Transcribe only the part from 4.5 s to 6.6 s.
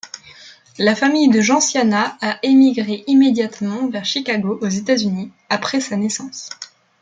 aux États-Unis après sa naissance.